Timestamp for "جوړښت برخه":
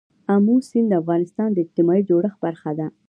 2.09-2.71